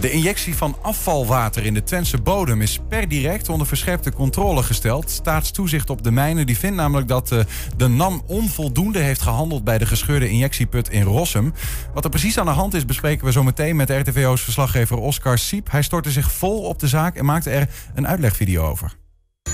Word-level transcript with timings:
De 0.00 0.10
injectie 0.10 0.56
van 0.56 0.76
afvalwater 0.82 1.64
in 1.64 1.74
de 1.74 1.82
Twentse 1.82 2.20
bodem 2.20 2.62
is 2.62 2.78
per 2.88 3.08
direct 3.08 3.48
onder 3.48 3.66
verscherpte 3.66 4.12
controle 4.12 4.62
gesteld. 4.62 5.10
Staatstoezicht 5.10 5.90
op 5.90 6.02
de 6.02 6.10
mijnen 6.10 6.46
die 6.46 6.58
vindt 6.58 6.76
namelijk 6.76 7.08
dat 7.08 7.32
eh, 7.32 7.40
de 7.76 7.88
NAM 7.88 8.22
onvoldoende 8.26 8.98
heeft 8.98 9.22
gehandeld 9.22 9.64
bij 9.64 9.78
de 9.78 9.86
gescheurde 9.86 10.28
injectieput 10.28 10.88
in 10.88 11.02
Rossum. 11.02 11.52
Wat 11.94 12.04
er 12.04 12.10
precies 12.10 12.38
aan 12.38 12.46
de 12.46 12.52
hand 12.52 12.74
is 12.74 12.84
bespreken 12.84 13.24
we 13.24 13.32
zo 13.32 13.42
meteen 13.42 13.76
met 13.76 13.90
RTVO's 13.90 14.42
verslaggever 14.42 14.96
Oscar 14.96 15.38
Siep. 15.38 15.70
Hij 15.70 15.82
stortte 15.82 16.10
zich 16.10 16.32
vol 16.32 16.62
op 16.62 16.78
de 16.78 16.88
zaak 16.88 17.16
en 17.16 17.24
maakte 17.24 17.50
er 17.50 17.68
een 17.94 18.06
uitlegvideo 18.06 18.66
over. 18.66 18.96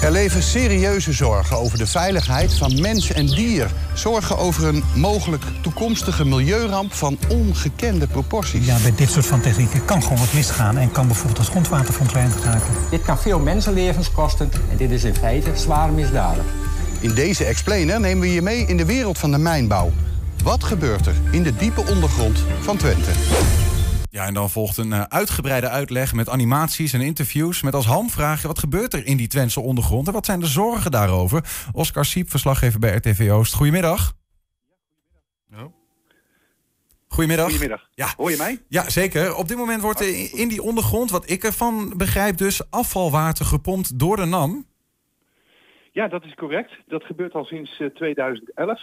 Er 0.00 0.10
leven 0.10 0.42
serieuze 0.42 1.12
zorgen 1.12 1.56
over 1.56 1.78
de 1.78 1.86
veiligheid 1.86 2.54
van 2.54 2.80
mens 2.80 3.12
en 3.12 3.26
dier. 3.26 3.70
Zorgen 3.94 4.38
over 4.38 4.64
een 4.64 4.84
mogelijk 4.94 5.44
toekomstige 5.62 6.24
milieuramp 6.24 6.92
van 6.92 7.18
ongekende 7.28 8.06
proporties. 8.06 8.66
Ja, 8.66 8.76
bij 8.82 8.94
dit 8.94 9.10
soort 9.10 9.26
van 9.26 9.40
technieken 9.40 9.84
kan 9.84 10.02
gewoon 10.02 10.18
wat 10.18 10.32
misgaan 10.32 10.78
en 10.78 10.92
kan 10.92 11.06
bijvoorbeeld 11.06 11.38
het 11.38 11.48
grondwater 11.48 11.92
verontreinigd 11.92 12.44
raken. 12.44 12.74
Dit 12.90 13.02
kan 13.02 13.18
veel 13.18 13.38
mensenlevens 13.38 14.12
kosten 14.12 14.50
en 14.70 14.76
dit 14.76 14.90
is 14.90 15.04
in 15.04 15.14
feite 15.14 15.50
zwaar 15.54 15.92
misdadig. 15.92 16.44
In 17.00 17.14
deze 17.14 17.44
explainer 17.44 18.00
nemen 18.00 18.20
we 18.20 18.32
je 18.32 18.42
mee 18.42 18.66
in 18.66 18.76
de 18.76 18.84
wereld 18.84 19.18
van 19.18 19.30
de 19.30 19.38
mijnbouw. 19.38 19.92
Wat 20.42 20.64
gebeurt 20.64 21.06
er 21.06 21.14
in 21.30 21.42
de 21.42 21.56
diepe 21.56 21.86
ondergrond 21.86 22.38
van 22.60 22.76
Twente? 22.76 23.10
Ja, 24.16 24.26
en 24.26 24.34
dan 24.34 24.50
volgt 24.50 24.76
een 24.76 24.90
uh, 24.90 25.02
uitgebreide 25.02 25.68
uitleg 25.68 26.12
met 26.12 26.28
animaties 26.28 26.92
en 26.92 27.00
interviews. 27.00 27.62
Met 27.62 27.74
als 27.74 27.86
hamvraag, 27.86 28.42
wat 28.42 28.58
gebeurt 28.58 28.92
er 28.92 29.06
in 29.06 29.16
die 29.16 29.26
Twentse 29.26 29.60
ondergrond 29.60 30.06
en 30.06 30.12
wat 30.12 30.26
zijn 30.26 30.40
de 30.40 30.46
zorgen 30.46 30.90
daarover? 30.90 31.44
Oscar 31.72 32.04
Siep, 32.04 32.30
verslaggever 32.30 32.80
bij 32.80 32.94
RTV 32.94 33.30
Oost. 33.30 33.54
Goedemiddag. 33.54 34.14
Goedemiddag. 37.08 37.46
Goedemiddag. 37.46 37.88
Ja. 37.94 38.12
Hoor 38.16 38.30
je 38.30 38.36
mij? 38.36 38.62
Ja, 38.68 38.90
zeker. 38.90 39.34
Op 39.34 39.48
dit 39.48 39.56
moment 39.56 39.82
wordt 39.82 40.00
er 40.00 40.34
in 40.34 40.48
die 40.48 40.62
ondergrond, 40.62 41.10
wat 41.10 41.30
ik 41.30 41.44
ervan 41.44 41.92
begrijp, 41.96 42.36
dus 42.36 42.70
afvalwater 42.70 43.44
gepompt 43.44 43.98
door 43.98 44.16
de 44.16 44.24
NAM. 44.24 44.66
Ja, 45.92 46.08
dat 46.08 46.24
is 46.24 46.34
correct. 46.34 46.72
Dat 46.86 47.04
gebeurt 47.04 47.34
al 47.34 47.44
sinds 47.44 47.80
uh, 47.80 47.88
2011. 47.88 48.80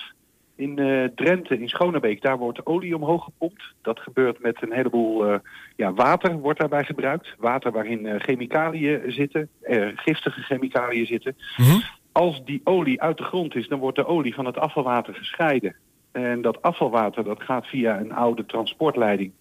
In 0.55 0.79
uh, 0.79 1.07
Drenthe, 1.15 1.59
in 1.59 1.69
Schonebeek, 1.69 2.21
daar 2.21 2.37
wordt 2.37 2.65
olie 2.65 2.95
omhoog 2.95 3.23
gepompt. 3.23 3.63
Dat 3.81 3.99
gebeurt 3.99 4.41
met 4.41 4.61
een 4.61 4.73
heleboel 4.73 5.29
uh, 5.29 5.35
ja, 5.75 5.93
water 5.93 6.33
wordt 6.33 6.59
daarbij 6.59 6.83
gebruikt. 6.83 7.35
Water 7.37 7.71
waarin 7.71 8.05
uh, 8.05 8.15
chemicaliën 8.17 9.11
zitten, 9.11 9.49
giftige 9.95 10.41
chemicaliën 10.41 11.05
zitten. 11.05 11.35
Mhm. 11.57 11.67
Mm 11.67 11.73
-hmm. 11.73 11.83
Als 12.11 12.45
die 12.45 12.61
olie 12.63 13.01
uit 13.01 13.17
de 13.17 13.23
grond 13.23 13.55
is, 13.55 13.67
dan 13.67 13.79
wordt 13.79 13.97
de 13.97 14.05
olie 14.05 14.33
van 14.33 14.45
het 14.45 14.57
afvalwater 14.57 15.15
gescheiden. 15.15 15.75
En 16.11 16.41
dat 16.41 16.61
afvalwater 16.61 17.23
dat 17.23 17.43
gaat 17.43 17.67
via 17.67 17.99
een 17.99 18.11
oude 18.11 18.45
transportleiding 18.45 19.31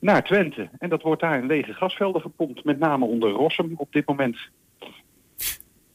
naar 0.00 0.24
Twente. 0.24 0.68
En 0.78 0.88
dat 0.88 1.02
wordt 1.02 1.20
daar 1.20 1.38
in 1.38 1.46
lege 1.46 1.72
gasvelden 1.72 2.20
gepompt, 2.20 2.64
met 2.64 2.78
name 2.78 3.04
onder 3.04 3.30
Rossum 3.30 3.74
op 3.76 3.92
dit 3.92 4.06
moment. 4.06 4.36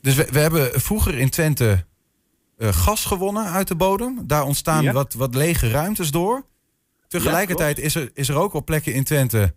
Dus 0.02 0.16
we, 0.16 0.28
we 0.32 0.40
hebben 0.40 0.82
vroeger 0.82 1.18
in 1.18 1.30
Twente 1.30 1.86
gas 2.58 3.06
gewonnen 3.06 3.46
uit 3.46 3.68
de 3.68 3.76
bodem. 3.76 4.20
Daar 4.28 4.44
ontstaan 4.44 4.84
ja. 4.84 4.92
wat, 4.92 5.14
wat 5.14 5.36
lege 5.36 5.70
ruimtes 5.70 6.12
door. 6.12 6.46
Tegelijkertijd 7.08 7.78
ja, 7.78 7.84
is, 7.84 7.96
er, 7.96 8.12
is 8.14 8.30
er 8.30 8.36
ook 8.36 8.54
op 8.54 8.66
plekken 8.66 8.94
in 8.94 9.04
Twente 9.04 9.54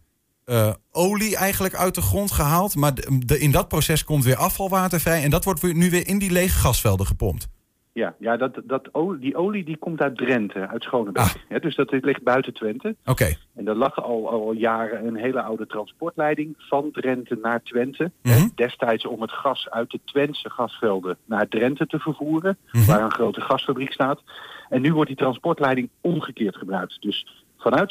uh, 0.47 0.72
olie 0.92 1.36
eigenlijk 1.36 1.75
uit 1.75 1.94
de 1.94 2.03
grond 2.03 2.33
gehaald. 2.33 2.75
Maar 2.75 2.94
de, 2.94 3.19
de, 3.19 3.38
in 3.38 3.50
dat 3.50 3.69
proces 3.69 4.05
komt 4.05 4.25
weer 4.25 4.36
afvalwater 4.36 5.00
vrij. 5.00 5.22
En 5.22 5.30
dat 5.30 5.44
wordt 5.44 5.62
nu 5.62 5.91
weer 5.91 6.06
in 6.06 6.19
die 6.19 6.30
lege 6.30 6.58
gasvelden 6.58 7.06
gepompt. 7.06 7.48
Ja, 7.97 8.14
ja 8.19 8.36
dat, 8.36 8.61
dat, 8.64 8.89
die 9.20 9.36
olie 9.36 9.64
die 9.64 9.77
komt 9.77 10.00
uit 10.00 10.16
Drenthe, 10.16 10.69
uit 10.69 10.83
Schonebeek. 10.83 11.22
Ah. 11.22 11.34
Ja, 11.48 11.58
dus 11.58 11.77
dat 11.77 11.91
ligt 11.91 12.22
buiten 12.22 12.55
Twente. 12.55 12.97
Oké. 13.00 13.11
Okay. 13.11 13.36
En 13.55 13.69
er 13.69 13.75
lag 13.75 14.03
al, 14.03 14.30
al 14.30 14.53
jaren 14.53 15.06
een 15.06 15.16
hele 15.16 15.42
oude 15.42 15.66
transportleiding 15.66 16.55
van 16.58 16.91
Drenthe 16.92 17.38
naar 17.42 17.62
Twente. 17.62 18.11
Mm 18.22 18.33
-hmm. 18.33 18.50
Destijds 18.55 19.06
om 19.06 19.20
het 19.20 19.33
gas 19.33 19.70
uit 19.70 19.91
de 19.91 20.00
Twentse 20.05 20.50
gasvelden 20.50 21.16
naar 21.25 21.48
Drenthe 21.48 21.86
te 21.86 21.98
vervoeren. 21.98 22.58
Mhm. 22.61 22.77
Mm 22.78 22.84
-hmm. 22.84 22.94
Waar 22.94 23.05
een 23.05 23.12
grote 23.12 23.41
gasfabriek 23.41 23.93
staat. 23.93 24.22
En 24.69 24.81
nu 24.81 24.92
wordt 24.92 25.09
die 25.09 25.19
transportleiding 25.19 25.88
omgekeerd 26.00 26.56
gebruikt. 26.56 27.03
Dus 27.03 27.44
vanuit 27.56 27.91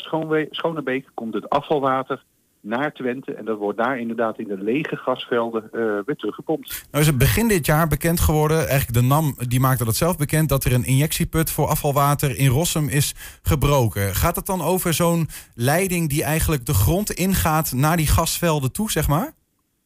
Schonebeek 0.51 1.09
komt 1.13 1.33
het 1.33 1.49
afvalwater 1.49 2.23
naar 2.65 2.93
Twente. 2.93 3.33
En 3.33 3.45
dat 3.45 3.57
wordt 3.57 3.77
daar 3.77 3.99
inderdaad 3.99 4.39
in 4.39 4.47
de 4.47 4.57
lege 4.57 4.95
gasvelden 4.95 5.63
uh, 5.63 5.81
weer 6.05 6.15
teruggepompt. 6.15 6.87
Nou 6.91 7.03
is 7.03 7.09
het 7.09 7.17
begin 7.17 7.47
dit 7.47 7.65
jaar 7.65 7.87
bekend 7.87 8.19
geworden, 8.19 8.57
eigenlijk 8.57 8.93
de 8.93 9.01
NAM 9.01 9.35
die 9.47 9.59
maakte 9.59 9.85
dat 9.85 9.95
zelf 9.95 10.17
bekend, 10.17 10.49
dat 10.49 10.63
er 10.63 10.73
een 10.73 10.85
injectieput 10.85 11.51
voor 11.51 11.67
afvalwater 11.67 12.37
in 12.37 12.47
Rossum 12.47 12.87
is 12.89 13.39
gebroken. 13.43 14.15
Gaat 14.15 14.35
het 14.35 14.45
dan 14.45 14.61
over 14.61 14.93
zo'n 14.93 15.27
leiding 15.55 16.09
die 16.09 16.23
eigenlijk 16.23 16.65
de 16.65 16.73
grond 16.73 17.11
ingaat 17.11 17.73
naar 17.73 17.97
die 17.97 18.07
gasvelden 18.07 18.71
toe, 18.71 18.91
zeg 18.91 19.07
maar? 19.07 19.33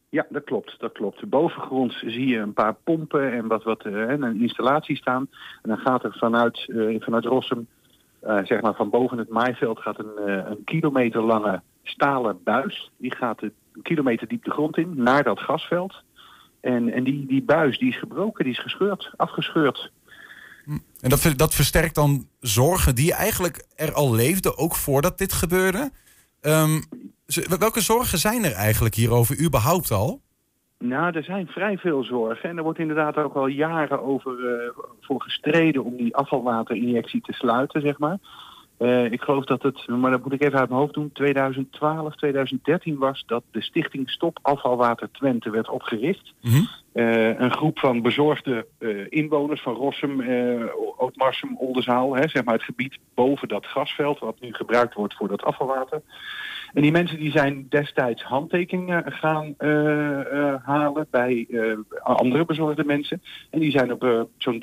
Ja, 0.08 0.26
dat 0.28 0.44
klopt. 0.44 0.74
Dat 0.78 0.92
klopt. 0.92 1.28
Bovengronds 1.28 1.98
zie 1.98 2.26
je 2.26 2.38
een 2.38 2.52
paar 2.52 2.74
pompen 2.84 3.32
en 3.32 3.46
wat, 3.46 3.62
wat 3.62 3.84
uh, 3.84 4.08
een 4.08 4.40
installatie 4.40 4.96
staan. 4.96 5.28
En 5.62 5.68
dan 5.68 5.78
gaat 5.78 6.04
er 6.04 6.16
vanuit, 6.18 6.64
uh, 6.68 7.00
vanuit 7.00 7.24
Rossum, 7.24 7.66
zeg 8.22 8.60
maar 8.60 8.74
van 8.74 8.90
boven 8.90 9.18
het 9.18 9.28
maaiveld, 9.28 9.78
gaat 9.78 9.98
een, 9.98 10.30
een 10.50 10.64
kilometer 10.64 11.22
lange 11.22 11.62
stalen 11.82 12.42
buis. 12.44 12.90
Die 12.96 13.16
gaat 13.16 13.42
een 13.42 13.52
kilometer 13.82 14.28
diep 14.28 14.44
de 14.44 14.50
grond 14.50 14.76
in, 14.76 14.92
naar 15.02 15.22
dat 15.22 15.40
gasveld. 15.40 16.02
En, 16.60 16.92
en 16.92 17.04
die, 17.04 17.26
die 17.26 17.42
buis 17.42 17.78
die 17.78 17.88
is 17.88 17.98
gebroken, 17.98 18.44
die 18.44 18.52
is 18.52 18.62
gescheurd, 18.62 19.12
afgescheurd. 19.16 19.90
En 21.00 21.10
dat, 21.10 21.32
dat 21.36 21.54
versterkt 21.54 21.94
dan 21.94 22.26
zorgen 22.40 22.94
die 22.94 23.14
eigenlijk 23.14 23.64
er 23.76 23.92
al 23.92 24.14
leefden, 24.14 24.58
ook 24.58 24.74
voordat 24.74 25.18
dit 25.18 25.32
gebeurde. 25.32 25.90
Um, 26.40 26.82
welke 27.58 27.80
zorgen 27.80 28.18
zijn 28.18 28.44
er 28.44 28.52
eigenlijk 28.52 28.94
hierover 28.94 29.44
überhaupt 29.44 29.90
al? 29.90 30.20
Nou, 30.78 31.16
er 31.16 31.24
zijn 31.24 31.46
vrij 31.46 31.78
veel 31.78 32.04
zorgen. 32.04 32.50
En 32.50 32.56
er 32.56 32.62
wordt 32.62 32.78
inderdaad 32.78 33.16
ook 33.16 33.34
al 33.34 33.46
jaren 33.46 34.02
over 34.02 34.38
uh, 34.38 34.70
voor 35.00 35.22
gestreden 35.22 35.84
om 35.84 35.96
die 35.96 36.16
afvalwaterinjectie 36.16 37.20
te 37.20 37.32
sluiten, 37.32 37.80
zeg 37.80 37.98
maar. 37.98 38.18
Uh, 38.80 39.12
ik 39.12 39.22
geloof 39.22 39.44
dat 39.44 39.62
het, 39.62 39.88
maar 39.88 40.10
dat 40.10 40.22
moet 40.22 40.32
ik 40.32 40.42
even 40.42 40.58
uit 40.58 40.68
mijn 40.68 40.80
hoofd 40.80 40.94
doen, 40.94 41.12
2012, 41.12 42.14
2013 42.16 42.98
was 42.98 43.22
dat 43.26 43.42
de 43.50 43.62
stichting 43.62 44.10
Stop 44.10 44.38
Afvalwater 44.42 45.08
Twente 45.12 45.50
werd 45.50 45.68
opgericht. 45.68 46.32
Mm 46.40 46.50
-hmm. 46.50 46.68
uh, 46.92 47.40
een 47.40 47.52
groep 47.52 47.78
van 47.78 48.02
bezorgde 48.02 48.66
uh, 48.78 49.06
inwoners 49.08 49.62
van 49.62 49.74
Rossum, 49.74 50.22
Ootmarsum, 50.96 51.56
Oldenzaal, 51.58 52.16
hè, 52.16 52.28
zeg 52.28 52.44
maar 52.44 52.54
het 52.54 52.62
gebied 52.62 52.98
boven 53.14 53.48
dat 53.48 53.66
gasveld 53.66 54.18
wat 54.18 54.40
nu 54.40 54.54
gebruikt 54.54 54.94
wordt 54.94 55.14
voor 55.14 55.28
dat 55.28 55.42
afvalwater. 55.42 56.02
En 56.74 56.82
die 56.82 56.92
mensen 56.92 57.18
die 57.18 57.30
zijn 57.30 57.66
destijds 57.68 58.22
handtekeningen 58.22 59.12
gaan 59.12 59.54
halen 60.62 61.06
bij 61.10 61.46
andere 62.02 62.44
bezorgde 62.44 62.84
mensen. 62.84 63.22
En 63.50 63.60
die 63.60 63.70
zijn 63.70 63.92
op 63.92 64.28
zo'n 64.38 64.62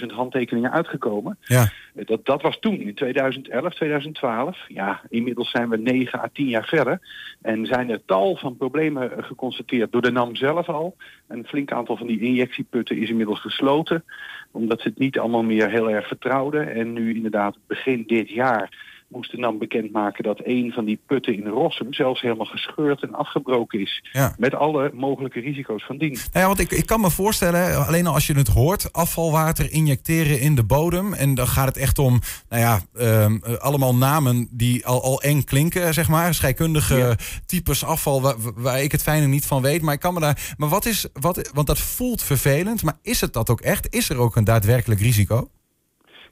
30.000 0.00 0.06
handtekeningen 0.06 0.72
uitgekomen. 0.72 1.38
Ja. 1.40 1.68
dat, 1.92 2.24
dat 2.24 2.42
was 2.42 2.58
toen 2.58 2.80
in 2.80 2.94
2011, 2.94 3.74
2012. 3.74 4.58
Ja, 4.68 5.00
inmiddels 5.08 5.50
zijn 5.50 5.68
we 5.68 5.76
9 5.76 6.20
à 6.20 6.28
10 6.32 6.48
jaar 6.48 6.66
verder. 6.66 7.00
En 7.42 7.66
zijn 7.66 7.90
er 7.90 8.04
tal 8.04 8.36
van 8.36 8.56
problemen 8.56 9.24
geconstateerd 9.24 9.92
door 9.92 10.02
de 10.02 10.12
NAM 10.12 10.36
zelf 10.36 10.68
al. 10.68 10.96
Een 11.28 11.46
flink 11.46 11.72
aantal 11.72 11.96
van 11.96 12.06
die 12.06 12.20
injectieputten 12.20 12.96
is 12.96 13.08
inmiddels 13.08 13.40
gesloten. 13.40 14.04
Omdat 14.50 14.80
ze 14.80 14.88
het 14.88 14.98
niet 14.98 15.18
allemaal 15.18 15.42
meer 15.42 15.70
heel 15.70 15.90
erg 15.90 16.06
vertrouwden. 16.06 16.74
En 16.74 16.92
nu 16.92 17.14
inderdaad 17.14 17.56
begin 17.66 18.04
dit 18.06 18.30
jaar 18.30 18.94
moest 19.16 19.30
de 19.30 19.38
NAM 19.38 19.58
bekendmaken 19.58 20.24
dat 20.24 20.40
een 20.44 20.72
van 20.72 20.84
die 20.84 21.00
putten 21.06 21.34
in 21.34 21.46
Rossum 21.46 21.92
zelfs 21.92 22.20
helemaal 22.20 22.46
gescheurd 22.46 23.02
en 23.02 23.14
afgebroken 23.14 23.80
is. 23.80 24.04
Ja. 24.12 24.34
Met 24.38 24.54
alle 24.54 24.90
mogelijke 24.94 25.40
risico's 25.40 25.84
van 25.84 25.98
dien. 25.98 26.12
Nou 26.12 26.28
ja, 26.32 26.46
want 26.46 26.58
ik, 26.58 26.70
ik 26.70 26.86
kan 26.86 27.00
me 27.00 27.10
voorstellen, 27.10 27.86
alleen 27.86 28.06
al 28.06 28.14
als 28.14 28.26
je 28.26 28.34
het 28.34 28.48
hoort, 28.48 28.92
afvalwater 28.92 29.72
injecteren 29.72 30.40
in 30.40 30.54
de 30.54 30.64
bodem. 30.64 31.12
En 31.12 31.34
dan 31.34 31.46
gaat 31.46 31.66
het 31.66 31.76
echt 31.76 31.98
om, 31.98 32.20
nou 32.48 32.62
ja, 32.62 32.80
um, 33.24 33.42
allemaal 33.58 33.94
namen 33.94 34.48
die 34.50 34.86
al, 34.86 35.02
al 35.02 35.22
eng 35.22 35.44
klinken, 35.44 35.94
zeg 35.94 36.08
maar. 36.08 36.34
Scheikundige 36.34 36.96
ja. 36.96 37.14
types 37.46 37.84
afval 37.84 38.22
waar, 38.22 38.34
waar, 38.54 38.82
ik 38.82 38.92
het 38.92 39.02
fijne 39.02 39.26
niet 39.26 39.46
van 39.46 39.62
weet. 39.62 39.82
Maar 39.82 39.94
ik 39.94 40.00
kan 40.00 40.14
me 40.14 40.20
daar. 40.20 40.54
Maar 40.56 40.68
wat 40.68 40.86
is, 40.86 41.06
wat, 41.12 41.50
want 41.54 41.66
dat 41.66 41.78
voelt 41.78 42.22
vervelend. 42.22 42.82
Maar 42.82 42.98
is 43.02 43.20
het 43.20 43.32
dat 43.32 43.50
ook 43.50 43.60
echt? 43.60 43.94
Is 43.94 44.08
er 44.08 44.16
ook 44.16 44.36
een 44.36 44.44
daadwerkelijk 44.44 45.00
risico? 45.00 45.50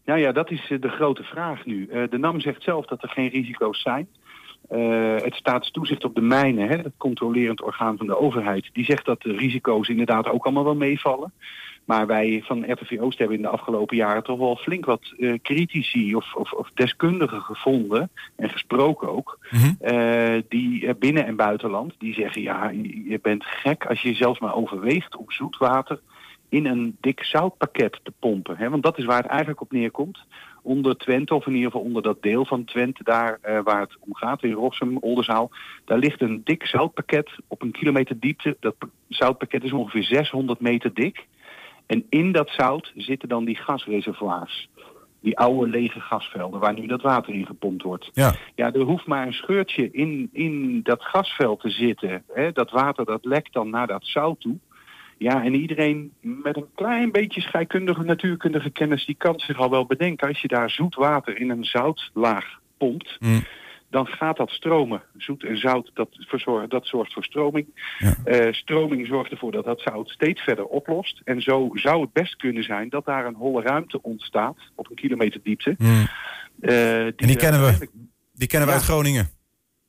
Nou 0.04 0.20
ja, 0.20 0.32
dat 0.32 0.50
is 0.50 0.72
de 0.80 0.88
grote 0.88 1.22
vraag 1.22 1.64
nu. 1.64 1.88
Uh, 1.90 2.02
de 2.10 2.18
NAM 2.18 2.40
zegt 2.40 2.62
zelf 2.62 2.86
dat 2.86 3.02
er 3.02 3.08
geen 3.08 3.28
risico's 3.28 3.82
zijn. 3.82 4.08
Uh, 4.72 5.14
het 5.16 5.34
staatstoezicht 5.34 6.04
op 6.04 6.14
de 6.14 6.20
mijnen, 6.20 6.68
hè, 6.68 6.76
het 6.76 6.92
controlerend 6.96 7.62
orgaan 7.62 7.96
van 7.96 8.06
de 8.06 8.18
overheid, 8.18 8.70
die 8.72 8.84
zegt 8.84 9.04
dat 9.04 9.22
de 9.22 9.36
risico's 9.36 9.88
inderdaad 9.88 10.28
ook 10.28 10.44
allemaal 10.44 10.64
wel 10.64 10.74
meevallen. 10.74 11.32
Maar 11.84 12.06
wij 12.06 12.42
van 12.44 12.72
RTV 12.72 12.98
Oost 13.00 13.18
hebben 13.18 13.36
in 13.36 13.42
de 13.42 13.48
afgelopen 13.48 13.96
jaren 13.96 14.22
toch 14.22 14.38
wel 14.38 14.56
flink 14.56 14.84
wat 14.84 15.12
uh, 15.16 15.38
critici 15.42 16.14
of, 16.14 16.34
of, 16.34 16.52
of, 16.52 16.70
deskundigen 16.74 17.40
gevonden 17.40 18.10
en 18.36 18.50
gesproken 18.50 19.08
ook. 19.08 19.38
Mm 19.50 19.60
-hmm. 19.60 19.76
uh, 19.80 20.42
die 20.48 20.94
binnen- 20.94 21.26
en 21.26 21.36
buitenland, 21.36 21.94
die 21.98 22.14
zeggen 22.14 22.42
ja, 22.42 22.70
je 23.08 23.18
bent 23.22 23.44
gek 23.44 23.86
als 23.86 24.02
je 24.02 24.14
zelfs 24.14 24.40
maar 24.40 24.54
overweegt 24.54 25.16
om 25.16 25.24
zoetwater 25.28 26.00
in 26.54 26.66
een 26.66 26.96
dik 27.00 27.24
zoutpakket 27.24 28.00
te 28.02 28.12
pompen. 28.18 28.56
Hè? 28.56 28.70
Want 28.70 28.82
dat 28.82 28.98
is 28.98 29.04
waar 29.04 29.22
het 29.22 29.26
eigenlijk 29.26 29.60
op 29.60 29.72
neerkomt. 29.72 30.24
onder 30.62 30.96
Twente, 30.96 31.34
of 31.34 31.46
in 31.46 31.54
ieder 31.54 31.70
geval 31.70 31.86
onder 31.86 32.02
dat 32.02 32.22
deel 32.22 32.44
van 32.44 32.64
Twente, 32.64 33.02
daar 33.04 33.38
eh, 33.42 33.60
waar 33.64 33.80
het 33.80 33.96
om 34.00 34.14
gaat, 34.14 34.42
in 34.42 34.52
Rossum, 34.52 34.96
Oldenzaal. 34.98 35.50
Daar 35.84 35.98
ligt 35.98 36.20
een 36.20 36.40
dik 36.44 36.66
zoutpakket 36.66 37.30
op 37.48 37.62
een 37.62 37.70
kilometer 37.70 38.20
diepte. 38.20 38.56
Dat 38.60 38.78
pa- 38.78 38.88
zoutpakket 39.08 39.64
is 39.64 39.72
ongeveer 39.72 40.02
600 40.04 40.60
meter 40.60 40.94
dik. 40.94 41.26
En 41.86 42.06
in 42.08 42.32
dat 42.32 42.50
zout 42.50 42.92
zitten 42.96 43.28
dan 43.28 43.44
die 43.44 43.56
gasreservoirs. 43.56 44.68
Die 45.20 45.38
oude 45.38 45.70
lege 45.70 46.00
gasvelden 46.00 46.60
waar 46.60 46.74
nu 46.74 46.86
dat 46.86 47.02
water 47.02 47.34
in 47.34 47.46
gepompt 47.46 47.82
wordt. 47.82 48.10
Ja. 48.12 48.34
Ja, 48.54 48.72
er 48.72 48.80
hoeft 48.80 49.06
maar 49.06 49.26
een 49.26 49.32
scheurtje 49.32 49.90
in, 49.90 50.28
in 50.32 50.80
dat 50.82 51.02
gasveld 51.02 51.60
te 51.60 51.70
zitten. 51.70 52.24
Hè? 52.32 52.52
Dat 52.52 52.70
water 52.70 53.04
dat 53.04 53.24
lekt 53.24 53.52
dan 53.52 53.70
naar 53.70 53.86
dat 53.86 54.04
zout 54.06 54.40
toe. 54.40 54.56
Ja, 55.24 55.44
en 55.44 55.54
iedereen 55.54 56.12
met 56.20 56.56
een 56.56 56.66
klein 56.74 57.12
beetje 57.12 57.40
scheikundige, 57.40 58.02
natuurkundige 58.02 58.70
kennis... 58.70 59.06
die 59.06 59.14
kan 59.14 59.38
zich 59.40 59.58
al 59.58 59.70
wel 59.70 59.86
bedenken... 59.86 60.28
als 60.28 60.40
je 60.40 60.48
daar 60.48 60.70
zoet 60.70 60.94
water 60.94 61.38
in 61.38 61.50
een 61.50 61.64
zoutlaag 61.64 62.44
pompt... 62.78 63.16
Mm. 63.20 63.44
dan 63.90 64.06
gaat 64.06 64.36
dat 64.36 64.50
stromen. 64.50 65.02
Zoet 65.16 65.44
en 65.44 65.56
zout, 65.58 65.90
dat, 65.94 66.08
verzorgt, 66.10 66.70
dat 66.70 66.86
zorgt 66.86 67.12
voor 67.12 67.24
stroming. 67.24 67.66
Ja. 67.98 68.14
Eh, 68.24 68.52
stroming 68.52 69.06
zorgt 69.06 69.30
ervoor 69.30 69.52
dat 69.52 69.64
dat 69.64 69.80
zout 69.80 70.08
steeds 70.08 70.40
verder 70.40 70.64
oplost. 70.66 71.20
En 71.24 71.40
zo 71.42 71.70
zou 71.72 72.00
het 72.00 72.12
best 72.12 72.36
kunnen 72.36 72.62
zijn 72.64 72.88
dat 72.88 73.04
daar 73.04 73.26
een 73.26 73.34
holle 73.34 73.62
ruimte 73.62 74.02
ontstaat... 74.02 74.56
op 74.74 74.90
een 74.90 74.96
kilometer 74.96 75.40
diepte. 75.42 75.74
Mm. 75.78 76.06
eh, 76.60 77.06
En 77.06 77.14
die 77.16 77.36
kennen 77.36 77.60
we. 77.60 77.88
Die 78.32 78.48
kennen 78.48 78.68
we 78.68 78.74
Ja. 78.74 78.80
uit 78.80 78.88
Groningen. 78.88 79.28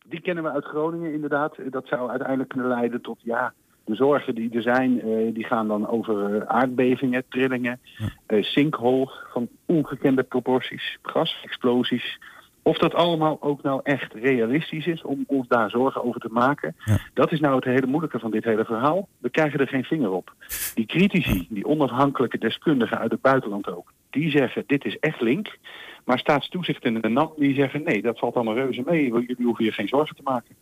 die 0.05 0.21
kennen 0.21 0.43
we 0.43 0.49
uit 0.51 0.65
Groningen 0.65 1.13
inderdaad. 1.13 1.55
Dat 1.71 1.87
zou 1.87 2.09
uiteindelijk 2.09 2.49
kunnen 2.49 2.69
leiden 2.69 3.01
tot 3.01 3.19
ja, 3.23 3.53
de 3.85 3.95
zorgen 3.95 4.35
die 4.35 4.49
er 4.53 4.61
zijn. 4.61 5.01
eh, 5.01 5.33
die 5.33 5.43
gaan 5.45 5.67
dan 5.67 5.87
over 5.87 6.35
eh, 6.35 6.47
aardbevingen, 6.47 7.23
trillingen, 7.29 7.79
eh 8.25 8.43
sinkholes 8.43 9.11
van 9.31 9.47
ongekende 9.65 10.23
proporties, 10.23 10.97
gasexplosies. 11.01 12.19
Of 12.67 12.77
dat 12.77 12.93
allemaal 12.93 13.37
ook 13.41 13.63
nou 13.63 13.79
echt 13.83 14.13
realistisch 14.13 14.85
is 14.85 15.01
om 15.01 15.23
ons 15.27 15.47
daar 15.47 15.69
zorgen 15.69 16.03
over 16.03 16.19
te 16.19 16.29
maken. 16.31 16.75
Ja. 16.85 16.99
Dat 17.13 17.31
is 17.31 17.39
nou 17.39 17.55
het 17.55 17.63
hele 17.63 17.85
moeilijke 17.85 18.19
van 18.19 18.31
dit 18.31 18.43
hele 18.43 18.65
verhaal. 18.65 19.07
We 19.17 19.29
krijgen 19.29 19.59
er 19.59 19.67
geen 19.67 19.83
vinger 19.83 20.11
op. 20.11 20.33
Die 20.73 20.85
critici, 20.85 21.47
die 21.49 21.65
onafhankelijke 21.65 22.37
deskundigen 22.37 22.97
uit 22.97 23.11
het 23.11 23.21
buitenland 23.21 23.67
ook, 23.67 23.93
die 24.09 24.29
zeggen 24.29 24.63
dit 24.67 24.85
is 24.85 24.97
echt 24.99 25.21
link. 25.21 25.57
Maar 26.05 26.19
staatstoezicht 26.19 26.83
en 26.83 27.01
de 27.01 27.09
NAM 27.09 27.33
die 27.37 27.55
zeggen 27.55 27.83
nee, 27.83 28.01
dat 28.01 28.19
valt 28.19 28.35
allemaal 28.35 28.55
reuze 28.55 28.83
mee. 28.85 29.03
Jullie 29.03 29.35
hoeven 29.43 29.63
hier 29.63 29.73
geen 29.73 29.87
zorgen 29.87 30.15
te 30.15 30.21
maken. 30.23 30.55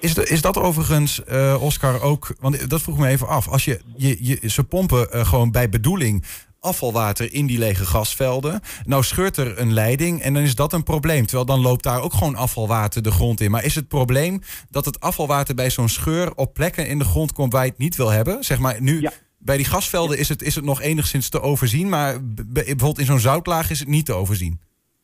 Is, 0.00 0.14
de, 0.14 0.28
is 0.28 0.42
dat 0.42 0.58
overigens, 0.58 1.24
eh, 1.24 1.62
Oscar, 1.62 2.02
ook... 2.02 2.34
Want 2.40 2.70
dat 2.70 2.82
vroeg 2.82 2.98
me 2.98 3.08
even 3.08 3.28
af. 3.28 3.48
Als 3.48 3.64
je, 3.64 3.80
je, 3.96 4.16
je, 4.20 4.48
ze 4.48 4.64
pompen 4.64 5.10
eh, 5.10 5.26
gewoon 5.26 5.50
bij 5.50 5.68
bedoeling 5.68 6.24
afvalwater 6.62 7.32
in 7.32 7.46
die 7.46 7.58
lege 7.58 7.86
gasvelden. 7.86 8.60
Nou 8.84 9.04
scheurt 9.04 9.36
er 9.36 9.58
een 9.58 9.72
leiding 9.72 10.22
en 10.22 10.34
dan 10.34 10.42
is 10.42 10.54
dat 10.54 10.72
een 10.72 10.82
probleem. 10.82 11.26
Terwijl 11.26 11.46
dan 11.46 11.60
loopt 11.60 11.82
daar 11.82 12.00
ook 12.00 12.12
gewoon 12.12 12.36
afvalwater 12.36 13.02
de 13.02 13.10
grond 13.10 13.40
in. 13.40 13.50
Maar 13.50 13.64
is 13.64 13.74
het 13.74 13.88
probleem 13.88 14.40
dat 14.70 14.84
het 14.84 15.00
afvalwater 15.00 15.54
bij 15.54 15.70
zo'n 15.70 15.88
scheur... 15.88 16.34
op 16.34 16.54
plekken 16.54 16.88
in 16.88 16.98
de 16.98 17.04
grond 17.04 17.32
komt 17.32 17.52
waar 17.52 17.64
je 17.64 17.70
het 17.70 17.78
niet 17.78 17.96
wil 17.96 18.10
hebben? 18.10 18.44
Zeg 18.44 18.58
maar 18.58 18.82
nu... 18.82 19.00
Ja. 19.00 19.12
Bij 19.44 19.56
die 19.56 19.66
gasvelden 19.66 20.18
is 20.18 20.28
het, 20.28 20.42
is 20.42 20.54
het 20.54 20.64
nog 20.64 20.80
enigszins 20.80 21.28
te 21.28 21.40
overzien, 21.40 21.88
maar 21.88 22.18
bijvoorbeeld 22.24 22.98
in 22.98 23.06
zo'n 23.06 23.20
zoutlaag 23.20 23.70
is 23.70 23.78
het 23.78 23.88
niet 23.88 24.06
te 24.06 24.12
overzien. 24.12 24.60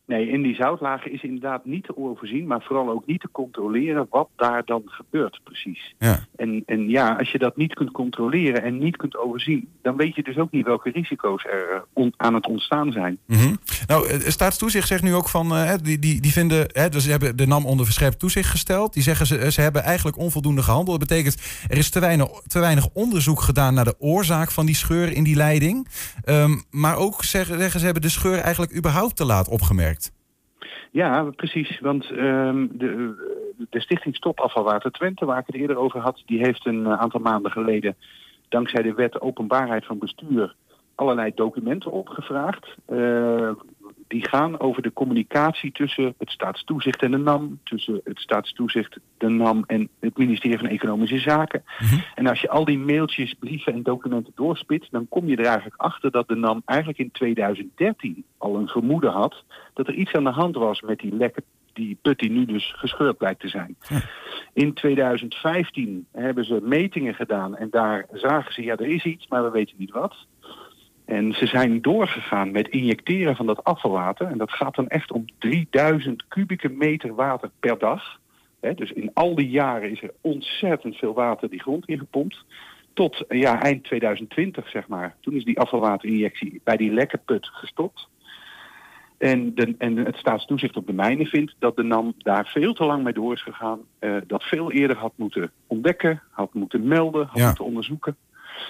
Nee, 0.09 0.29
in 0.29 0.43
die 0.43 0.55
zoutlagen 0.55 1.13
is 1.13 1.23
inderdaad 1.23 1.65
niet 1.65 1.85
te 1.85 1.97
overzien, 1.97 2.47
maar 2.47 2.63
vooral 2.63 2.91
ook 2.91 3.07
niet 3.07 3.21
te 3.21 3.29
controleren 3.33 4.07
wat 4.11 4.29
daar 4.37 4.63
dan 4.65 4.83
gebeurt 4.87 5.41
precies. 5.45 5.95
Ja. 5.99 6.19
En, 6.37 6.63
en 6.67 6.89
ja, 6.89 7.15
als 7.19 7.31
je 7.31 7.39
dat 7.39 7.57
niet 7.57 7.75
kunt 7.75 7.91
controleren 7.91 8.63
en 8.63 8.79
niet 8.79 8.97
kunt 8.97 9.17
overzien, 9.17 9.69
dan 9.83 9.97
weet 9.97 10.15
je 10.15 10.23
dus 10.23 10.37
ook 10.39 10.51
niet 10.51 10.67
welke 10.67 10.91
risico's 10.91 11.45
er 11.45 11.71
eh, 11.71 11.81
on- 11.93 12.15
aan 12.17 12.35
het 12.35 12.47
ontstaan 12.47 12.93
zijn. 12.93 13.19
Mhm. 13.27 13.55
Nou, 13.87 14.09
eh, 14.09 14.19
staatstoezicht 14.21 14.89
zegt 14.89 15.03
nu 15.03 15.15
ook 15.15 15.29
van, 15.29 15.55
eh, 15.57 15.73
die, 15.83 15.99
die, 15.99 16.21
die 16.21 16.33
vinden, 16.33 16.67
hè, 16.73 16.89
dus 16.89 17.05
ze 17.05 17.11
hebben 17.11 17.37
de 17.37 17.47
NAM 17.47 17.67
onder 17.67 17.85
verscherpt 17.85 18.19
toezicht 18.19 18.51
gesteld. 18.51 18.93
Die 18.93 19.03
zeggen 19.03 19.27
ze, 19.27 19.53
ze 19.53 19.61
hebben 19.61 19.83
eigenlijk 19.83 20.19
onvoldoende 20.19 20.63
gehandeld. 20.63 20.99
Dat 21.01 21.09
betekent, 21.09 21.37
er 21.69 21.77
is 21.77 21.91
te 21.91 22.01
weinig, 22.01 22.29
te 22.47 22.59
weinig 22.61 22.89
onderzoek 22.93 23.41
gedaan 23.41 23.75
naar 23.75 23.85
de 23.85 23.97
oorzaak 23.99 24.51
van 24.51 24.67
die 24.67 24.77
scheur 24.77 25.13
in 25.13 25.25
die 25.25 25.37
leiding. 25.37 25.89
Ehm, 26.25 26.51
maar 26.71 26.97
ook 26.97 27.25
zeggen, 27.25 27.59
zeggen 27.59 27.79
ze 27.79 27.85
hebben 27.85 28.03
de 28.03 28.09
scheur 28.09 28.39
eigenlijk 28.39 28.77
überhaupt 28.77 29.17
te 29.17 29.25
laat 29.25 29.49
opgemerkt. 29.49 29.97
Ja, 30.91 31.23
precies. 31.37 31.81
Want 31.81 32.11
ehm, 32.11 32.67
de, 32.71 33.15
de 33.71 33.81
Stichting 33.81 34.17
Stop 34.17 34.41
Afvalwater 34.41 34.91
Twente, 34.91 35.25
waar 35.25 35.39
ik 35.39 35.47
het 35.47 35.57
eerder 35.57 35.77
over 35.77 36.01
had, 36.01 36.23
die 36.27 36.39
heeft 36.39 36.67
een 36.67 36.87
eh, 36.87 37.01
aantal 37.01 37.21
maanden 37.21 37.51
geleden, 37.51 37.97
dankzij 38.49 38.83
de 38.83 38.95
wet 38.95 39.21
openbaarheid 39.21 39.87
van 39.87 39.99
bestuur, 39.99 40.55
allerlei 40.95 41.33
documenten 41.35 41.91
opgevraagd. 41.91 42.67
Eh, 42.87 43.51
die 44.09 44.29
gaan 44.29 44.61
over 44.61 44.83
de 44.83 44.93
communicatie 44.93 45.73
tussen 45.73 46.15
het 46.19 46.31
staatstoezicht 46.31 47.03
en 47.03 47.11
de 47.11 47.17
NAM, 47.17 47.61
tussen 47.65 48.01
het 48.05 48.19
staatstoezicht, 48.19 48.99
de 49.19 49.29
NAM 49.29 49.65
en 49.67 49.89
het 50.01 50.17
ministerie 50.17 50.59
van 50.59 50.69
Economische 50.69 51.19
Zaken. 51.19 51.65
En 52.15 52.27
als 52.27 52.41
je 52.41 52.49
al 52.49 52.65
die 52.65 52.79
mailtjes, 52.79 53.35
brieven 53.35 53.73
en 53.73 53.83
documenten 53.83 54.33
doorspit, 54.35 54.87
dan 54.91 55.09
kom 55.09 55.27
je 55.27 55.37
er 55.37 55.45
eigenlijk 55.45 55.81
achter 55.81 56.11
dat 56.11 56.29
de 56.29 56.35
NAM 56.35 56.63
eigenlijk 56.65 56.99
in 56.99 57.11
2013 57.11 58.25
al 58.39 58.57
een 58.57 58.69
vermoeden 58.69 59.13
had 59.13 59.45
dat 59.75 59.89
er 59.89 59.95
iets 59.95 60.13
aan 60.13 60.25
de 60.25 60.31
hand 60.31 60.55
was 60.55 60.81
met 60.81 60.99
die 60.99 61.15
lekke 61.15 61.43
die 61.79 61.99
put 62.03 62.19
die 62.19 62.31
nu 62.31 62.45
dus 62.45 62.75
gescheurd 62.77 63.17
blijkt 63.17 63.41
te 63.41 63.49
zijn. 63.49 63.77
In 64.53 64.75
2015 64.75 66.07
hebben 66.13 66.45
ze 66.45 66.61
metingen 66.63 67.15
gedaan 67.15 67.57
en 67.57 67.71
daar 67.71 68.07
zagen 68.13 68.53
ze, 68.53 68.63
ja 68.63 68.77
er 68.77 68.87
is 68.87 69.05
iets, 69.05 69.29
maar 69.29 69.45
we 69.45 69.51
weten 69.51 69.75
niet 69.79 69.91
wat. 69.91 70.27
En 71.09 71.33
ze 71.33 71.47
zijn 71.47 71.83
doorgegaan 71.83 72.51
met 72.51 72.69
injecteren 72.69 73.37
van 73.37 73.47
dat 73.47 73.65
afvalwater. 73.65 74.27
En 74.27 74.39
dat 74.39 74.53
gaat 74.53 74.75
dan 74.75 74.89
echt 74.89 75.13
om 75.13 75.25
3000 75.39 76.25
kubieke 76.29 76.69
meter 76.69 77.15
water 77.15 77.51
per 77.61 77.79
dag. 77.79 78.19
Dus 78.75 78.93
in 78.93 79.11
al 79.15 79.35
die 79.35 79.49
jaren 79.51 79.91
is 79.91 80.03
er 80.03 80.13
ontzettend 80.21 80.97
veel 80.97 81.15
water 81.15 81.51
die 81.51 81.61
grond 81.61 81.89
ingepompt. 81.89 82.45
Tot 82.93 83.25
ja, 83.29 83.63
eind 83.63 83.85
2020, 83.85 84.69
zeg 84.69 84.89
maar. 84.89 85.17
Toen 85.21 85.35
is 85.35 85.45
die 85.45 85.59
afvalwaterinjectie 85.61 86.61
bij 86.65 86.77
die 86.77 86.93
lekke 86.93 87.19
put 87.25 87.47
gestopt. 87.47 88.09
En, 89.19 89.55
de, 89.55 89.75
en 89.79 89.97
het 89.97 90.17
staatstoezicht 90.17 90.77
op 90.77 90.87
de 90.87 90.93
mijnen 90.93 91.27
vindt 91.27 91.55
dat 91.59 91.77
de 91.77 91.83
NAM 91.83 92.15
daar 92.19 92.47
veel 92.47 92.73
te 92.75 92.85
lang 92.85 93.03
mee 93.05 93.13
door 93.13 93.33
is 93.33 93.43
gegaan. 93.43 93.81
eh, 93.99 94.17
dat 94.27 94.43
veel 94.43 94.73
eerder 94.73 94.97
had 94.97 95.13
moeten 95.17 95.51
ontdekken, 95.67 96.23
had 96.31 96.55
moeten 96.55 96.87
melden, 96.89 97.27
had 97.27 97.39
Ja. 97.39 97.47
moeten 97.47 97.65
onderzoeken. 97.65 98.17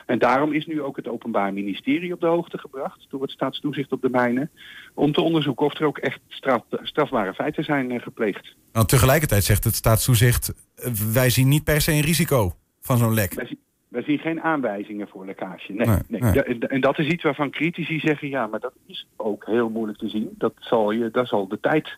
En 0.06 0.18
daarom 0.18 0.52
is 0.52 0.66
nu 0.66 0.82
ook 0.82 0.96
het 0.96 1.08
Openbaar 1.08 1.52
Ministerie 1.52 2.12
op 2.12 2.20
de 2.20 2.26
hoogte 2.26 2.58
gebracht 2.58 3.06
door 3.08 3.22
het 3.22 3.30
staatstoezicht 3.30 3.92
op 3.92 4.02
de 4.02 4.10
mijnen. 4.10 4.50
Om 4.94 5.12
te 5.12 5.20
onderzoeken 5.20 5.66
of 5.66 5.74
er 5.78 5.86
ook 5.86 5.98
echt 5.98 6.20
straf, 6.28 6.62
strafbare 6.82 7.34
feiten 7.34 7.64
zijn 7.64 7.90
eh, 7.90 8.02
gepleegd. 8.02 8.54
Nou, 8.72 8.86
tegelijkertijd 8.86 9.44
zegt 9.44 9.64
het 9.64 9.74
staatstoezicht, 9.74 10.54
eh, 10.76 10.90
wij 10.92 11.30
zien 11.30 11.48
niet 11.48 11.64
per 11.64 11.80
se 11.80 11.92
een 11.92 12.00
risico 12.00 12.52
van 12.80 12.96
zo'n 12.98 13.14
lek. 13.14 13.34
Wij, 13.34 13.46
zien- 13.46 13.58
wij 13.88 14.02
zien 14.02 14.18
geen 14.18 14.40
aanwijzingen 14.42 15.08
voor 15.08 15.26
lekkage. 15.26 15.72
Nee, 15.72 15.86
Nee, 15.86 15.96
nee. 16.08 16.20
nee. 16.20 16.32
Ja, 16.34 16.42
en- 16.42 16.60
en 16.60 16.80
dat 16.80 16.98
is 16.98 17.06
iets 17.06 17.22
waarvan 17.22 17.50
critici 17.50 17.98
zeggen, 18.00 18.28
ja, 18.28 18.46
maar 18.46 18.60
dat 18.60 18.72
is 18.86 19.06
ook 19.16 19.46
heel 19.46 19.68
moeilijk 19.70 19.98
te 19.98 20.08
zien. 20.08 20.28
Dat 20.38 20.52
zal, 20.58 20.90
je, 20.90 21.10
daar 21.10 21.26
zal 21.26 21.48
de 21.48 21.60
tijd 21.60 21.88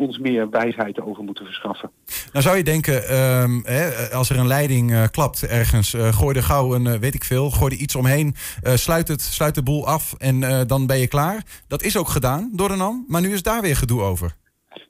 ons 0.00 0.18
meer 0.18 0.50
wijsheid 0.50 1.00
over 1.00 1.24
moeten 1.24 1.44
verschaffen. 1.44 1.90
Nou 2.32 2.44
zou 2.44 2.56
je 2.56 2.62
denken, 2.62 3.08
ehm, 3.08 3.60
hè, 3.62 4.10
als 4.12 4.30
er 4.30 4.38
een 4.38 4.46
leiding 4.46 4.92
eh, 4.92 5.04
klapt 5.10 5.46
ergens, 5.46 5.94
eh, 5.94 6.12
gooi 6.12 6.36
er 6.36 6.42
gauw 6.42 6.74
een, 6.74 6.86
eh, 6.86 6.98
weet 6.98 7.14
ik 7.14 7.24
veel, 7.24 7.50
gooi 7.50 7.74
er 7.74 7.80
iets 7.80 7.96
omheen, 7.96 8.34
sluit, 8.62 9.08
het, 9.08 9.20
sluit 9.20 9.54
de 9.54 9.62
boel 9.62 9.86
af 9.86 10.14
en 10.18 10.66
dan 10.66 10.86
ben 10.86 10.98
je 10.98 11.08
klaar. 11.08 11.42
Dat 11.68 11.82
is 11.82 11.96
ook 11.96 12.08
gedaan 12.08 12.50
door 12.52 12.68
de 12.68 12.76
NAM, 12.76 13.04
maar 13.08 13.20
nu 13.20 13.32
is 13.32 13.42
daar 13.42 13.62
weer 13.62 13.76
gedoe 13.76 14.00
over. 14.00 14.36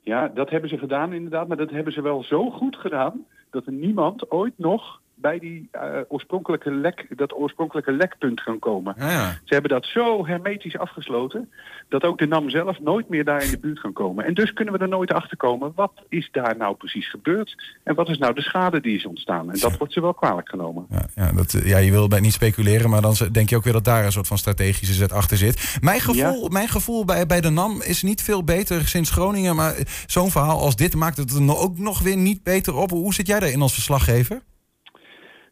Ja, 0.03 0.27
dat 0.27 0.49
hebben 0.49 0.69
ze 0.69 0.77
gedaan 0.77 1.13
inderdaad, 1.13 1.47
maar 1.47 1.57
dat 1.57 1.69
hebben 1.69 1.93
ze 1.93 2.01
wel 2.01 2.23
zo 2.23 2.49
goed 2.49 2.75
gedaan 2.75 3.25
dat 3.49 3.65
er 3.65 3.73
niemand 3.73 4.31
ooit 4.31 4.53
nog 4.57 5.00
bij 5.21 5.39
die 5.39 5.67
eh, 5.71 5.81
oorspronkelijke 6.07 6.71
lek, 6.71 7.05
dat 7.09 7.33
oorspronkelijke 7.33 7.91
lekpunt 7.91 8.43
kan 8.43 8.59
komen. 8.59 8.95
Ja. 8.97 9.31
Ze 9.43 9.53
hebben 9.53 9.71
dat 9.71 9.85
zo 9.85 10.25
hermetisch 10.25 10.77
afgesloten 10.77 11.49
dat 11.89 12.03
ook 12.03 12.17
de 12.17 12.27
NAM 12.27 12.49
zelf 12.49 12.79
nooit 12.79 13.09
meer 13.09 13.23
daar 13.23 13.43
in 13.43 13.51
de 13.51 13.59
buurt 13.59 13.81
kan 13.81 13.93
komen. 13.93 14.25
En 14.25 14.33
dus 14.33 14.53
kunnen 14.53 14.73
we 14.73 14.79
er 14.79 14.87
nooit 14.87 15.13
achter 15.13 15.37
komen 15.37 15.71
wat 15.75 15.91
is 16.09 16.29
daar 16.31 16.57
nou 16.57 16.75
precies 16.75 17.09
gebeurd 17.09 17.55
en 17.83 17.95
wat 17.95 18.09
is 18.09 18.17
nou 18.17 18.33
de 18.33 18.41
schade 18.41 18.81
die 18.81 18.95
is 18.95 19.05
ontstaan. 19.05 19.51
En 19.51 19.59
dat 19.59 19.77
wordt 19.77 19.93
ze 19.93 20.01
wel 20.01 20.13
kwalijk 20.13 20.49
genomen. 20.49 20.85
Ja, 20.89 21.05
ja, 21.15 21.31
dat, 21.31 21.53
eh, 21.53 21.67
ja, 21.67 21.77
je 21.77 21.91
wil 21.91 22.07
bij 22.07 22.19
niet 22.19 22.33
speculeren, 22.33 22.89
maar 22.89 23.01
dan 23.01 23.15
denk 23.31 23.49
je 23.49 23.55
ook 23.55 23.63
weer 23.63 23.73
dat 23.73 23.83
daar 23.83 24.05
een 24.05 24.11
soort 24.11 24.27
van 24.27 24.37
strategische 24.37 24.93
zet 24.93 25.11
achter 25.11 25.37
zit. 25.37 25.77
Mijn 25.81 25.99
gevoel, 25.99 26.49
mijn 26.49 26.67
gevoel 26.67 27.05
bij, 27.05 27.25
bij 27.25 27.41
de 27.41 27.49
NAM 27.49 27.81
is 27.81 28.03
niet 28.03 28.21
veel 28.21 28.43
beter 28.43 28.87
sinds 28.87 29.09
Groningen, 29.09 29.55
maar 29.55 29.73
eh, 29.75 29.85
zo'n 30.05 30.31
verhaal 30.31 30.59
als 30.59 30.75
dit 30.75 30.95
maakt 30.95 31.17
het 31.17 31.31
er 31.31 31.57
ook 31.57 31.77
nog 31.77 31.99
weer 32.01 32.17
niet 32.17 32.43
beter 32.43 32.75
op. 32.75 32.89
Hoe 32.89 33.13
zit 33.13 33.27
jij 33.27 33.39
daarin 33.39 33.61
als 33.61 33.73
verslaggever? 33.73 34.41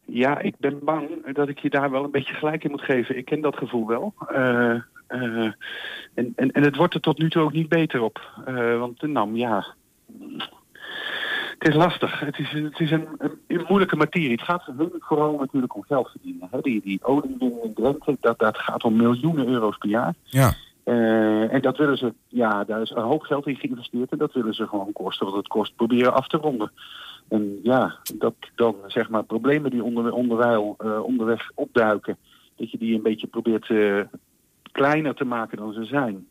Ja, 0.10 0.40
ik 0.40 0.56
ben 0.58 0.80
bang 0.84 1.34
dat 1.34 1.50
ik 1.50 1.60
je 1.60 1.70
daar 1.70 1.92
wel 1.92 2.04
een 2.04 2.12
beetje 2.12 2.34
gelijk 2.34 2.64
in 2.64 2.72
moet 2.72 2.82
geven. 2.82 3.18
Ik 3.18 3.26
ken 3.26 3.42
dat 3.42 3.58
gevoel 3.58 3.88
wel. 3.88 4.14
Eh, 4.28 4.76
eh, 5.08 5.52
en, 6.14 6.34
en, 6.36 6.52
en 6.52 6.64
het 6.64 6.76
wordt 6.76 6.94
er 6.94 7.02
tot 7.02 7.18
nu 7.18 7.30
toe 7.30 7.42
ook 7.42 7.54
niet 7.54 7.70
beter 7.70 8.02
op. 8.02 8.42
Eh, 8.46 8.80
want 8.80 9.00
de 9.00 9.08
NAM, 9.08 9.36
ja... 9.36 9.66
Het 11.60 11.68
is 11.68 11.76
lastig. 11.76 12.20
Het 12.20 12.40
is, 12.40 12.52
het 12.52 12.80
is 12.80 12.92
een, 12.92 13.08
een, 13.48 13.66
moeilijke 13.68 13.96
materie. 13.96 14.32
Het 14.32 14.42
gaat 14.42 14.72
vooral 15.00 15.38
natuurlijk 15.40 15.76
om 15.76 15.84
geld 15.84 16.10
verdienen. 16.10 16.48
Hè? 16.52 16.62
Die, 16.62 16.82
die 16.82 17.04
oliewinning 17.04 17.64
in 17.64 17.74
Drenthe, 17.74 18.18
dat, 18.20 18.40
dat 18.40 18.58
gaat 18.58 18.84
om 18.84 18.96
miljoenen 18.96 19.48
euro's 19.48 19.78
per 19.78 19.90
jaar. 19.90 20.14
Ja. 20.24 20.54
En 21.50 21.62
dat 21.62 21.78
willen 21.78 21.98
ze, 21.98 22.14
ja, 22.28 22.64
daar 22.64 22.82
is 22.82 22.90
een 22.90 23.02
hoop 23.02 23.22
geld 23.22 23.48
in 23.48 23.56
geïnvesteerd 23.56 24.12
en 24.12 24.18
dat 24.18 24.34
willen 24.34 24.54
ze 24.54 24.68
gewoon 24.68 24.92
kosten 24.92 25.26
wat 25.26 25.36
het 25.36 25.48
kost 25.48 25.76
proberen 25.76 26.14
af 26.14 26.28
te 26.28 26.38
ronden. 26.38 26.72
En 27.30 27.60
ja, 27.64 27.98
dat 28.16 28.36
dan 28.56 28.76
zeg 28.88 29.10
maar 29.10 29.24
problemen 29.24 29.72
die 29.72 29.84
onder, 29.84 30.12
onderwijl, 30.12 30.76
uh, 30.80 31.04
onderweg 31.04 31.52
opduiken, 31.56 32.18
dat 32.56 32.72
je 32.72 32.78
die 32.78 32.96
een 32.96 33.04
beetje 33.04 33.28
probeert 33.28 33.70
uh, 33.70 34.02
kleiner 34.72 35.16
te 35.16 35.24
maken 35.26 35.58
dan 35.58 35.74
ze 35.74 35.84
zijn. 35.84 36.28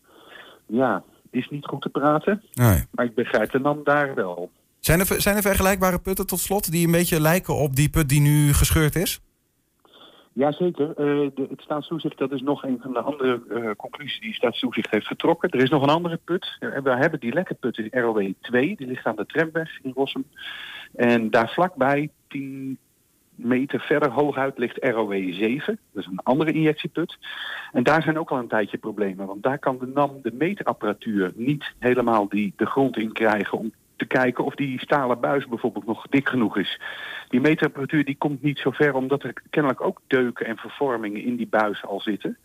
Ja, 0.66 1.02
is 1.30 1.48
niet 1.50 1.66
goed 1.66 1.82
te 1.82 1.88
praten, 1.88 2.42
Nee. 2.52 2.84
maar 2.90 3.04
ik 3.04 3.14
begrijp 3.14 3.50
de 3.50 3.60
nam 3.60 3.80
daar 3.84 4.14
wel. 4.14 4.50
Zijn 4.80 5.00
er, 5.00 5.20
zijn 5.20 5.36
er 5.36 5.42
vergelijkbare 5.42 5.98
putten 5.98 6.26
tot 6.26 6.38
slot 6.38 6.70
die 6.70 6.86
een 6.86 6.92
beetje 6.92 7.20
lijken 7.20 7.54
op 7.54 7.76
die 7.76 7.88
put 7.88 8.08
die 8.08 8.20
nu 8.20 8.52
gescheurd 8.52 8.96
is? 8.96 9.20
Jazeker. 10.38 10.94
Uh, 10.96 11.28
het 11.48 11.60
staatstoezicht, 11.60 12.18
dat 12.18 12.32
is 12.32 12.42
nog 12.42 12.64
een 12.64 12.78
van 12.82 12.92
de 12.92 13.00
andere 13.00 13.42
uh, 13.50 13.70
conclusies 13.76 14.20
die 14.20 14.34
staatstoezicht 14.34 14.90
heeft 14.90 15.06
getrokken. 15.06 15.50
Er 15.50 15.62
is 15.62 15.70
nog 15.70 15.82
een 15.82 15.88
andere 15.88 16.18
put. 16.24 16.56
En 16.60 16.82
we 16.82 16.90
hebben 16.90 17.20
die 17.20 17.32
lekke 17.32 17.54
put, 17.54 17.78
is 17.78 17.88
ROW 17.90 18.32
2. 18.40 18.76
Die 18.76 18.86
ligt 18.86 19.06
aan 19.06 19.16
de 19.16 19.26
tramweg 19.26 19.78
in 19.82 19.92
Rossum. 19.94 20.24
En 20.94 21.30
daar 21.30 21.48
vlakbij, 21.48 22.10
10 22.28 22.78
meter 23.34 23.80
verder 23.80 24.10
hooguit, 24.10 24.58
ligt 24.58 24.84
ROW 24.84 25.32
7. 25.32 25.78
Dat 25.92 26.02
is 26.02 26.08
een 26.10 26.22
andere 26.22 26.52
injectieput. 26.52 27.18
En 27.72 27.82
daar 27.82 28.02
zijn 28.02 28.18
ook 28.18 28.30
al 28.30 28.38
een 28.38 28.48
tijdje 28.48 28.78
problemen. 28.78 29.26
Want 29.26 29.42
daar 29.42 29.58
kan 29.58 29.78
de 29.78 29.86
NAM 29.86 30.18
de 30.22 30.32
meetapparatuur 30.32 31.32
niet 31.34 31.72
helemaal 31.78 32.28
die 32.28 32.52
de 32.56 32.66
grond 32.66 32.96
in 32.96 33.12
krijgen... 33.12 33.58
om 33.58 33.72
te 33.98 34.06
kijken 34.06 34.44
of 34.44 34.54
die 34.54 34.80
stalen 34.80 35.20
buis 35.20 35.46
bijvoorbeeld 35.46 35.86
nog 35.86 36.06
dik 36.10 36.28
genoeg 36.28 36.56
is. 36.56 36.80
Die 37.28 37.40
meetapparatuur 37.40 38.04
die 38.04 38.16
komt 38.18 38.42
niet 38.42 38.58
zo 38.58 38.70
ver 38.70 38.94
omdat 38.94 39.22
er 39.22 39.32
kennelijk 39.50 39.80
ook 39.80 40.00
deuken 40.06 40.46
en 40.46 40.56
vervormingen 40.56 41.22
in 41.22 41.36
die 41.36 41.46
buis 41.46 41.84
al 41.84 42.00
zitten. 42.00 42.38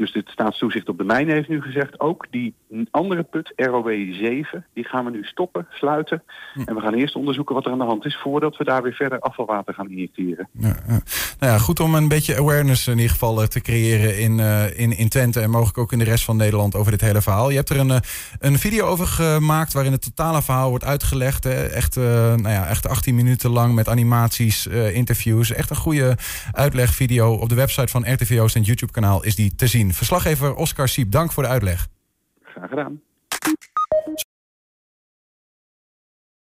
Dus 0.00 0.12
het 0.12 0.28
staatstoezicht 0.28 0.88
op 0.88 0.98
de 0.98 1.04
mijnen 1.04 1.34
heeft 1.34 1.48
nu 1.48 1.60
gezegd 1.60 2.00
ook 2.00 2.26
die 2.30 2.54
andere 2.90 3.22
put, 3.22 3.52
ROW 3.56 4.14
7, 4.14 4.66
die 4.74 4.84
gaan 4.84 5.04
we 5.04 5.10
nu 5.10 5.24
stoppen, 5.24 5.66
sluiten. 5.70 6.22
Hm. 6.54 6.60
En 6.64 6.74
we 6.74 6.80
gaan 6.80 6.94
eerst 6.94 7.16
onderzoeken 7.16 7.54
wat 7.54 7.66
er 7.66 7.72
aan 7.72 7.78
de 7.78 7.84
hand 7.84 8.04
is 8.04 8.16
voordat 8.16 8.56
we 8.56 8.64
daar 8.64 8.82
weer 8.82 8.92
verder 8.92 9.18
afvalwater 9.18 9.74
gaan 9.74 9.90
injecteren. 9.90 10.48
Ja, 10.52 10.76
ja. 10.88 11.00
Nou 11.40 11.52
ja, 11.52 11.58
goed 11.58 11.80
om 11.80 11.94
een 11.94 12.08
beetje 12.08 12.36
awareness 12.36 12.86
in 12.86 12.96
ieder 12.96 13.10
geval 13.10 13.46
te 13.46 13.60
creëren 13.60 14.18
in, 14.18 14.38
uh, 14.38 14.78
in, 14.78 14.96
in 14.96 15.08
Twente 15.08 15.40
en 15.40 15.50
mogelijk 15.50 15.78
ook 15.78 15.92
in 15.92 15.98
de 15.98 16.04
rest 16.04 16.24
van 16.24 16.36
Nederland 16.36 16.74
over 16.74 16.90
dit 16.90 17.00
hele 17.00 17.22
verhaal. 17.22 17.50
Je 17.50 17.56
hebt 17.56 17.70
er 17.70 17.78
een, 17.78 17.88
uh, 17.88 17.96
een 18.38 18.58
video 18.58 18.86
over 18.86 19.06
gemaakt 19.06 19.72
waarin 19.72 19.92
het 19.92 20.02
totale 20.02 20.42
verhaal 20.42 20.68
wordt 20.68 20.84
uitgelegd. 20.84 21.44
Hè? 21.44 21.66
Echt, 21.66 21.96
uh, 21.96 22.04
nou 22.04 22.48
ja, 22.48 22.66
echt 22.66 22.88
18 22.88 23.14
minuten 23.14 23.50
lang 23.50 23.74
met 23.74 23.88
animaties, 23.88 24.66
interviews. 24.66 25.52
Echt 25.52 25.70
een 25.70 25.76
goede 25.76 26.16
uitlegvideo. 26.52 27.32
Op 27.32 27.48
de 27.48 27.54
website 27.54 27.88
van 27.88 28.12
RTV 28.12 28.38
Oost 28.40 28.56
en 28.56 28.62
YouTube 28.62 28.92
kanaal 28.92 29.24
is 29.24 29.34
die 29.34 29.54
te 29.54 29.66
zien. 29.66 29.89
Verslaggever 29.94 30.54
Oscar 30.54 30.88
Siep, 30.88 31.10
dank 31.10 31.32
voor 31.32 31.42
de 31.42 31.48
uitleg. 31.48 31.88
Graag 32.42 32.68
gedaan. 32.68 33.00